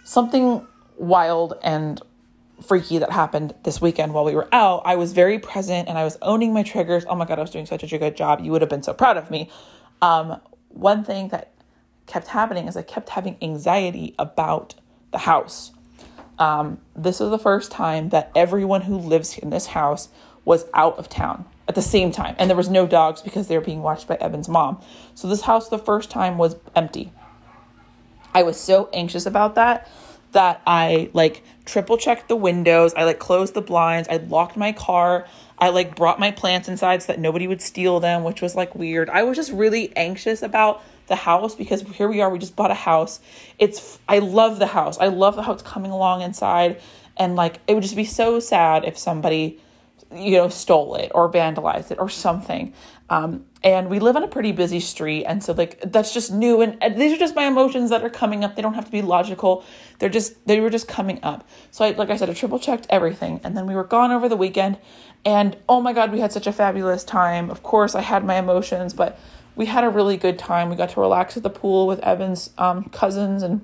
[0.05, 2.01] something wild and
[2.63, 6.05] freaky that happened this weekend while we were out, I was very present and I
[6.05, 7.05] was owning my triggers.
[7.09, 8.41] Oh my God, I was doing such a good job.
[8.41, 9.51] You would have been so proud of me.
[10.01, 11.53] Um, one thing that
[12.07, 14.75] kept happening is I kept having anxiety about
[15.11, 15.73] the house.
[16.39, 20.09] Um, this was the first time that everyone who lives in this house
[20.45, 22.35] was out of town at the same time.
[22.39, 24.81] And there was no dogs because they were being watched by Evan's mom.
[25.15, 27.13] So this house the first time was empty.
[28.35, 29.89] I was so anxious about that
[30.33, 32.93] that I like triple checked the windows.
[32.95, 34.09] I like closed the blinds.
[34.09, 35.27] I locked my car.
[35.59, 38.75] I like brought my plants inside so that nobody would steal them, which was like
[38.75, 39.09] weird.
[39.11, 42.71] I was just really anxious about the house because here we are, we just bought
[42.71, 43.21] a house.
[43.59, 44.99] It's I love the house.
[44.99, 46.81] I love how it's coming along inside
[47.17, 49.61] and like it would just be so sad if somebody
[50.15, 52.73] you know stole it or vandalized it or something.
[53.13, 56.63] Um, and we live on a pretty busy street and so like that's just new
[56.63, 58.91] and, and, these are just my emotions that are coming up they don't have to
[58.91, 59.65] be logical
[59.99, 62.87] they're just they were just coming up so i like i said i triple checked
[62.89, 64.79] everything and then we were gone over the weekend
[65.27, 68.37] and oh my god we had such a fabulous time of course i had my
[68.39, 69.19] emotions but
[69.55, 70.71] we had a really good time.
[70.71, 73.61] We got to relax at the pool with Evan's um, cousins and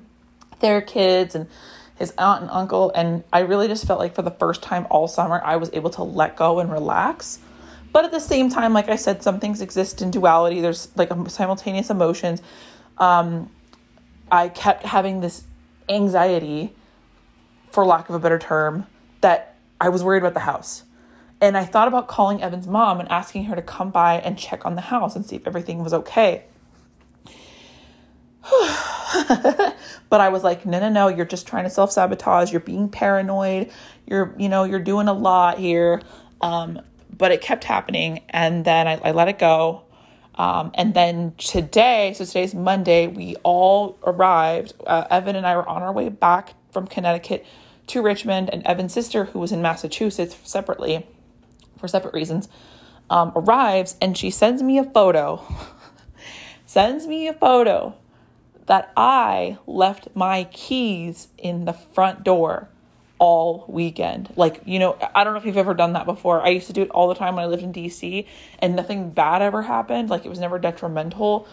[0.60, 1.48] their kids and
[1.96, 2.92] his aunt and uncle.
[2.94, 5.90] And I really just felt like for the first time all summer, I was able
[5.90, 7.38] to let go and relax.
[7.92, 10.60] But at the same time, like I said, some things exist in duality.
[10.60, 12.42] There's like simultaneous emotions.
[12.98, 13.50] Um,
[14.30, 15.44] I kept having this
[15.88, 16.74] anxiety,
[17.70, 18.86] for lack of a better term,
[19.20, 20.84] that I was worried about the house.
[21.40, 24.66] And I thought about calling Evan's mom and asking her to come by and check
[24.66, 26.44] on the house and see if everything was okay.
[30.10, 32.50] but I was like, no, no, no, you're just trying to self sabotage.
[32.50, 33.70] You're being paranoid.
[34.06, 36.02] You're, you know, you're doing a lot here.
[36.40, 36.80] Um,
[37.18, 38.22] but it kept happening.
[38.30, 39.82] And then I, I let it go.
[40.36, 44.72] Um, and then today, so today's Monday, we all arrived.
[44.86, 47.44] Uh, Evan and I were on our way back from Connecticut
[47.88, 51.06] to Richmond, and Evan's sister, who was in Massachusetts separately,
[51.78, 52.48] for separate reasons,
[53.10, 55.42] um, arrives and she sends me a photo,
[56.66, 57.94] sends me a photo
[58.66, 62.68] that I left my keys in the front door
[63.18, 64.32] all weekend.
[64.36, 66.40] Like, you know, I don't know if you've ever done that before.
[66.42, 68.26] I used to do it all the time when I lived in DC
[68.60, 70.10] and nothing bad ever happened.
[70.10, 71.46] Like, it was never detrimental.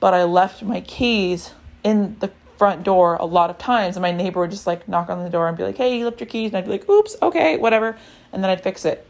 [0.00, 3.96] But I left my keys in the front door a lot of times.
[3.96, 6.04] And my neighbor would just like knock on the door and be like, hey, you
[6.04, 6.50] left your keys.
[6.50, 7.96] And I'd be like, oops, okay, whatever.
[8.32, 9.06] And then I'd fix it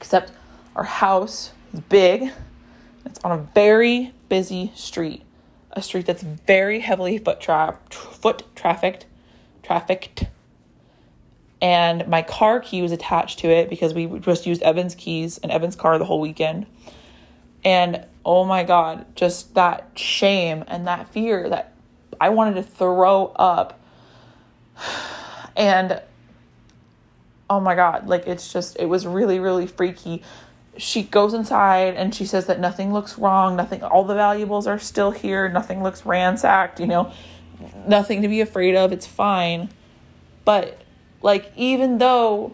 [0.00, 0.32] except
[0.74, 2.32] our house is big.
[3.04, 5.22] It's on a very busy street,
[5.72, 9.06] a street that's very heavily foot tra- foot trafficked,
[9.62, 10.24] trafficked.
[11.62, 15.52] And my car key was attached to it because we just used Evan's keys and
[15.52, 16.66] Evan's car the whole weekend.
[17.64, 21.74] And oh my god, just that shame and that fear that
[22.20, 23.80] I wanted to throw up.
[25.56, 26.00] And
[27.50, 30.22] oh my god like it's just it was really really freaky
[30.78, 34.78] she goes inside and she says that nothing looks wrong nothing all the valuables are
[34.78, 37.12] still here nothing looks ransacked you know
[37.86, 39.68] nothing to be afraid of it's fine
[40.44, 40.79] but
[41.22, 42.52] like even though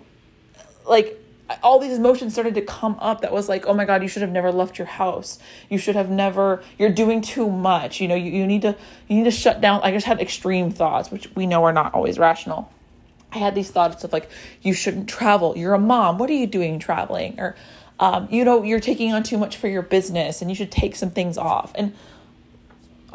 [0.86, 1.20] like
[1.62, 4.22] all these emotions started to come up that was like oh my god you should
[4.22, 8.14] have never left your house you should have never you're doing too much you know
[8.16, 8.76] you, you need to
[9.08, 11.94] you need to shut down i just had extreme thoughts which we know are not
[11.94, 12.70] always rational
[13.32, 14.30] I had these thoughts of like,
[14.62, 15.56] you shouldn't travel.
[15.56, 16.18] You're a mom.
[16.18, 17.38] What are you doing traveling?
[17.38, 17.54] Or,
[18.00, 20.96] um, you know, you're taking on too much for your business and you should take
[20.96, 21.72] some things off.
[21.74, 21.94] And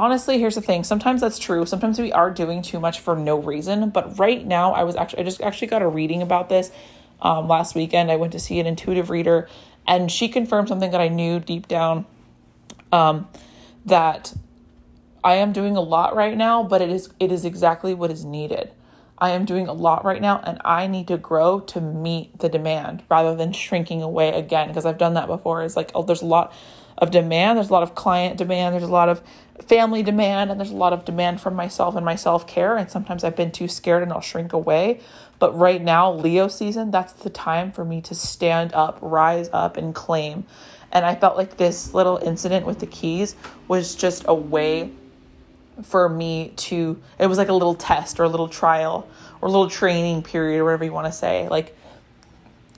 [0.01, 0.83] honestly, here's the thing.
[0.83, 1.63] Sometimes that's true.
[1.67, 3.91] Sometimes we are doing too much for no reason.
[3.91, 6.71] But right now, I was actually, I just actually got a reading about this
[7.21, 8.09] um, last weekend.
[8.09, 9.47] I went to see an intuitive reader
[9.87, 12.07] and she confirmed something that I knew deep down
[12.91, 13.27] um,
[13.85, 14.33] that
[15.23, 18.25] I am doing a lot right now, but it is it is exactly what is
[18.25, 18.71] needed.
[19.19, 22.49] I am doing a lot right now and I need to grow to meet the
[22.49, 25.61] demand rather than shrinking away again because I've done that before.
[25.61, 26.53] It's like, oh, there's a lot
[26.97, 29.21] of demand, there's a lot of client demand, there's a lot of
[29.61, 32.77] family demand, and there's a lot of demand from myself and my self care.
[32.77, 34.99] And sometimes I've been too scared and I'll shrink away.
[35.39, 39.77] But right now, Leo season, that's the time for me to stand up, rise up,
[39.77, 40.45] and claim.
[40.91, 43.35] And I felt like this little incident with the keys
[43.67, 44.91] was just a way
[45.83, 49.07] for me to it was like a little test or a little trial
[49.39, 51.75] or a little training period or whatever you want to say like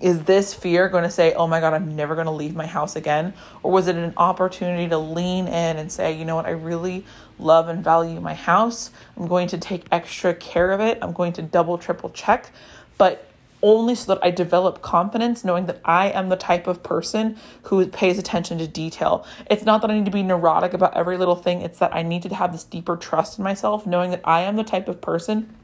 [0.04, 2.68] is this fear going to say oh my god i'm never going to leave my
[2.68, 3.34] house again?
[3.64, 7.06] Or was it an opportunity to lean in and say you know what i really
[7.40, 8.92] love and value my house.
[9.18, 11.00] I'm going to take extra care of it.
[11.02, 12.52] I'm going to double triple check
[12.98, 13.28] but
[13.62, 17.88] only so that I develop confidence knowing that I am the type of person who
[17.88, 19.26] pays attention to detail.
[19.50, 22.04] It's not that I need to be neurotic about every little thing, it's that I
[22.04, 25.00] need to have this deeper trust in myself, knowing that I am the type of
[25.00, 25.56] person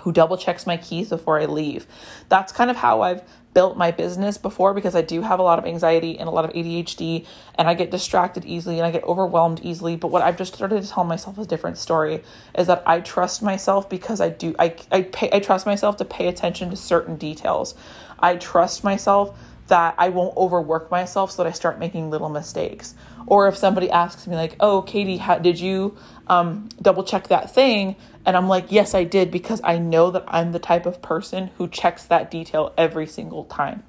[0.00, 1.86] who double checks my keys before I leave.
[2.28, 3.22] That's kind of how I've
[3.52, 6.44] built my business before because I do have a lot of anxiety and a lot
[6.44, 7.26] of ADHD
[7.56, 9.96] and I get distracted easily and I get overwhelmed easily.
[9.96, 12.22] But what I've just started to tell myself a different story
[12.56, 16.04] is that I trust myself because I do I I pay I trust myself to
[16.04, 17.74] pay attention to certain details.
[18.20, 19.36] I trust myself
[19.66, 22.94] that I won't overwork myself so that I start making little mistakes.
[23.26, 25.96] Or if somebody asks me like, "Oh, Katie, how, did you
[26.30, 30.24] um, double check that thing?" And I'm like, "Yes, I did," because I know that
[30.28, 33.82] I'm the type of person who checks that detail every single time.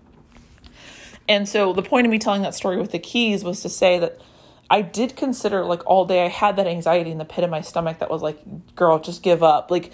[1.30, 4.00] And so the point of me telling that story with the keys was to say
[4.00, 4.20] that
[4.70, 7.62] I did consider like all day I had that anxiety in the pit of my
[7.62, 8.40] stomach that was like,
[8.76, 9.92] "Girl, just give up." Like,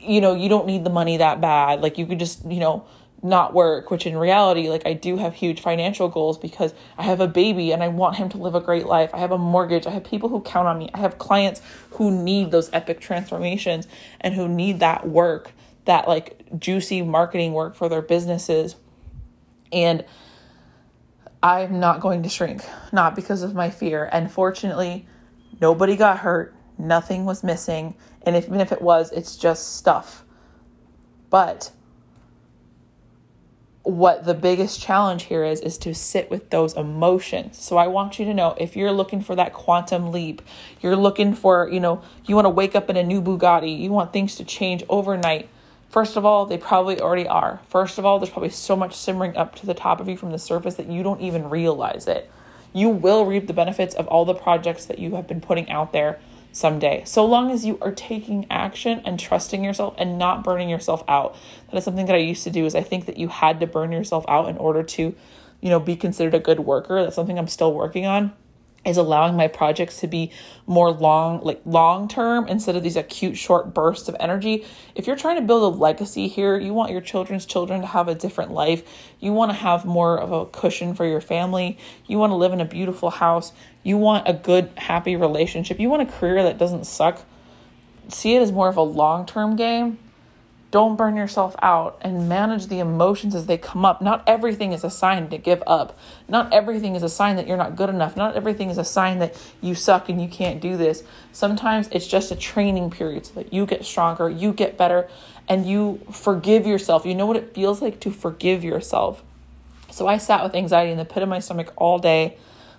[0.00, 1.82] you know, you don't need the money that bad.
[1.82, 2.84] Like you could just, you know,
[3.22, 7.20] not work, which in reality, like I do have huge financial goals because I have
[7.20, 9.10] a baby and I want him to live a great life.
[9.14, 9.86] I have a mortgage.
[9.86, 10.90] I have people who count on me.
[10.92, 11.62] I have clients
[11.92, 13.86] who need those epic transformations
[14.20, 15.52] and who need that work,
[15.84, 18.74] that like juicy marketing work for their businesses.
[19.72, 20.04] And
[21.44, 24.08] I'm not going to shrink, not because of my fear.
[24.12, 25.06] And fortunately,
[25.60, 27.94] nobody got hurt, nothing was missing.
[28.22, 30.24] And if, even if it was, it's just stuff.
[31.30, 31.70] But
[33.84, 37.58] what the biggest challenge here is is to sit with those emotions.
[37.62, 40.40] So I want you to know if you're looking for that quantum leap,
[40.80, 43.90] you're looking for, you know, you want to wake up in a new Bugatti, you
[43.90, 45.48] want things to change overnight.
[45.88, 47.60] First of all, they probably already are.
[47.68, 50.30] First of all, there's probably so much simmering up to the top of you from
[50.30, 52.30] the surface that you don't even realize it.
[52.72, 55.92] You will reap the benefits of all the projects that you have been putting out
[55.92, 56.18] there
[56.52, 57.02] someday.
[57.04, 61.36] So long as you are taking action and trusting yourself and not burning yourself out.
[61.70, 63.66] That is something that I used to do is I think that you had to
[63.66, 65.14] burn yourself out in order to,
[65.60, 67.02] you know, be considered a good worker.
[67.02, 68.32] That's something I'm still working on
[68.84, 70.32] is allowing my projects to be
[70.66, 74.64] more long like long term instead of these acute short bursts of energy.
[74.94, 78.08] If you're trying to build a legacy here you want your children's children to have
[78.08, 78.82] a different life.
[79.20, 81.78] You want to have more of a cushion for your family.
[82.06, 83.52] You want to live in a beautiful house.
[83.82, 85.78] You want a good happy relationship.
[85.78, 87.24] You want a career that doesn't suck.
[88.08, 89.98] See it as more of a long term game
[90.72, 94.00] don't burn yourself out and manage the emotions as they come up.
[94.00, 95.98] Not everything is a sign to give up.
[96.28, 98.16] Not everything is a sign that you're not good enough.
[98.16, 101.04] Not everything is a sign that you suck and you can't do this.
[101.30, 105.10] Sometimes it's just a training period so that you get stronger, you get better,
[105.46, 107.04] and you forgive yourself.
[107.04, 109.22] You know what it feels like to forgive yourself.
[109.90, 112.38] So I sat with anxiety in the pit of my stomach all day.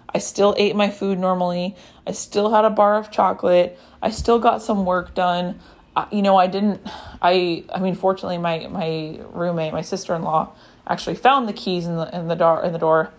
[0.09, 1.75] I still ate my food normally.
[2.07, 3.77] I still had a bar of chocolate.
[4.01, 5.59] I still got some work done
[6.11, 6.81] you know, I didn't.
[7.21, 10.53] I I mean, fortunately, my my roommate, my sister in law,
[10.87, 13.11] actually found the keys in the in the door in the door,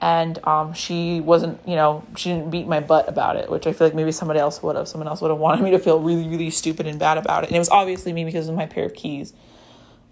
[0.00, 1.60] and um, she wasn't.
[1.66, 4.38] You know, she didn't beat my butt about it, which I feel like maybe somebody
[4.40, 4.88] else would have.
[4.88, 7.48] Someone else would have wanted me to feel really really stupid and bad about it,
[7.48, 9.32] and it was obviously me because of my pair of keys.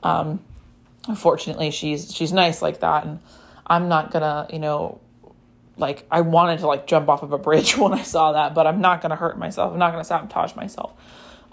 [0.02, 0.40] Um,
[1.16, 3.20] fortunately, she's she's nice like that, and
[3.66, 5.00] I'm not gonna you know
[5.76, 8.66] like I wanted to like jump off of a bridge when I saw that, but
[8.66, 9.72] I'm not gonna hurt myself.
[9.72, 10.94] I'm not gonna sabotage myself.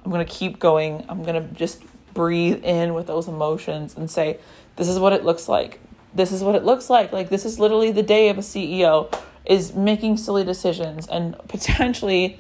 [0.06, 1.04] I'm going to keep going.
[1.10, 1.84] I'm going to just
[2.14, 4.40] breathe in with those emotions and say,
[4.78, 5.82] this is what it looks like.
[6.14, 7.12] This is what it looks like.
[7.12, 9.12] Like, this is literally the day of a CEO
[9.46, 12.40] is making silly decisions and potentially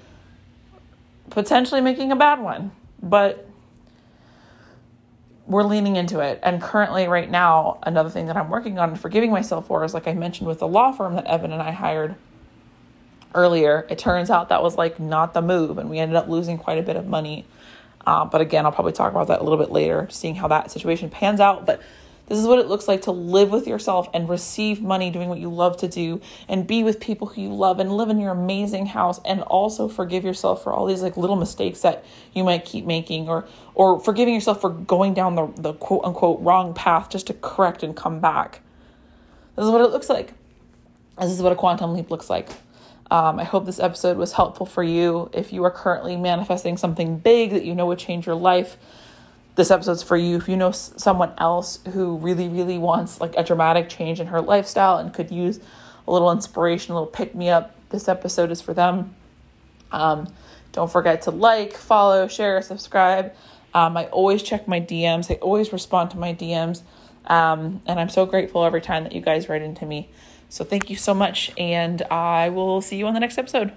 [1.29, 3.47] potentially making a bad one but
[5.47, 8.99] we're leaning into it and currently right now another thing that i'm working on and
[8.99, 11.71] forgiving myself for is like i mentioned with the law firm that evan and i
[11.71, 12.15] hired
[13.33, 16.57] earlier it turns out that was like not the move and we ended up losing
[16.57, 17.45] quite a bit of money
[18.05, 20.71] uh, but again, I'll probably talk about that a little bit later, seeing how that
[20.71, 21.65] situation pans out.
[21.65, 21.81] But
[22.27, 25.37] This is what it looks like to live with yourself and receive money doing what
[25.39, 28.31] you love to do and be with people who you love and live in your
[28.31, 32.03] amazing house and also forgive yourself for all these like little mistakes that
[32.33, 36.41] you might keep making or or forgiving yourself for going down the, the quote unquote
[36.41, 38.61] wrong path just to correct and come back.
[39.55, 40.33] This is what it looks like.
[41.19, 42.49] This is what a quantum leap looks like.
[43.11, 45.29] Um, I hope this episode was helpful for you.
[45.31, 48.77] If you are currently manifesting something big that you know would change your life,
[49.55, 50.37] this episode's for you.
[50.37, 54.41] If you know someone else who really, really wants like a dramatic change in her
[54.41, 55.59] lifestyle and could use
[56.07, 59.15] a little inspiration, a little pick me up, this episode is for them.
[59.91, 60.27] Um,
[60.71, 63.33] don't forget to like, follow, share, subscribe.
[63.73, 65.31] Um, I always check my DMs.
[65.31, 66.81] I always respond to my DMs.
[67.27, 70.09] Um, and I'm so grateful every time that you guys write into me.
[70.55, 73.73] So thank you so much, and I will see you on the next episode.